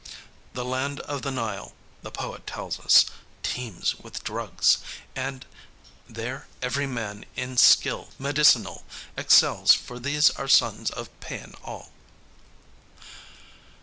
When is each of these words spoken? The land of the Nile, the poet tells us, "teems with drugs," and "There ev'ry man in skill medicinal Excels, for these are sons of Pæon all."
The 0.53 0.65
land 0.65 0.99
of 1.01 1.21
the 1.21 1.29
Nile, 1.29 1.73
the 2.01 2.09
poet 2.09 2.47
tells 2.47 2.79
us, 2.79 3.05
"teems 3.43 3.93
with 3.99 4.23
drugs," 4.23 4.79
and 5.15 5.45
"There 6.09 6.47
ev'ry 6.63 6.87
man 6.87 7.23
in 7.35 7.55
skill 7.55 8.09
medicinal 8.17 8.83
Excels, 9.15 9.75
for 9.75 9.99
these 9.99 10.31
are 10.31 10.47
sons 10.47 10.89
of 10.89 11.11
Pæon 11.19 11.53
all." 11.63 11.91